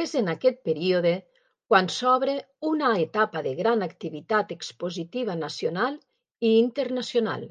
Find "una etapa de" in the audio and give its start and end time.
2.70-3.52